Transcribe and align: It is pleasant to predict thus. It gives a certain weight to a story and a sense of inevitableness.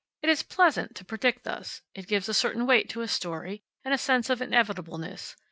It 0.23 0.29
is 0.29 0.41
pleasant 0.41 0.95
to 0.95 1.05
predict 1.05 1.43
thus. 1.43 1.83
It 1.93 2.07
gives 2.07 2.27
a 2.27 2.33
certain 2.33 2.65
weight 2.65 2.89
to 2.89 3.01
a 3.01 3.07
story 3.07 3.61
and 3.85 3.93
a 3.93 3.99
sense 3.99 4.31
of 4.31 4.41
inevitableness. 4.41 5.37